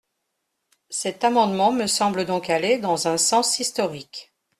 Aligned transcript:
Cet 0.89 1.23
amendement 1.25 1.71
me 1.71 1.85
semble 1.85 2.25
donc 2.25 2.49
aller 2.49 2.79
dans 2.79 3.07
un 3.07 3.17
sens 3.17 3.59
historique. 3.59 4.33